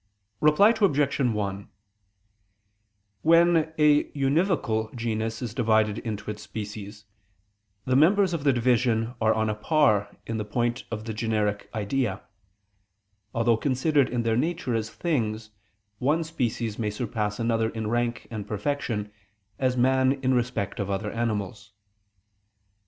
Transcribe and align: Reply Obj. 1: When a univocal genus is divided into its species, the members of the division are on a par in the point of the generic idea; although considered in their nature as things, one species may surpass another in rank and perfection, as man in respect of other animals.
Reply 0.39 0.73
Obj. 0.81 1.19
1: 1.19 1.69
When 3.21 3.73
a 3.77 4.03
univocal 4.13 4.95
genus 4.95 5.43
is 5.43 5.53
divided 5.53 5.99
into 5.99 6.31
its 6.31 6.41
species, 6.41 7.05
the 7.85 7.95
members 7.95 8.33
of 8.33 8.43
the 8.43 8.51
division 8.51 9.13
are 9.21 9.31
on 9.31 9.47
a 9.47 9.53
par 9.53 10.17
in 10.25 10.37
the 10.37 10.43
point 10.43 10.85
of 10.89 11.05
the 11.05 11.13
generic 11.13 11.69
idea; 11.75 12.23
although 13.35 13.57
considered 13.57 14.09
in 14.09 14.23
their 14.23 14.35
nature 14.35 14.73
as 14.73 14.89
things, 14.89 15.51
one 15.99 16.23
species 16.23 16.79
may 16.79 16.89
surpass 16.89 17.37
another 17.39 17.69
in 17.69 17.85
rank 17.85 18.25
and 18.31 18.47
perfection, 18.47 19.11
as 19.59 19.77
man 19.77 20.13
in 20.23 20.33
respect 20.33 20.79
of 20.79 20.89
other 20.89 21.11
animals. 21.11 21.73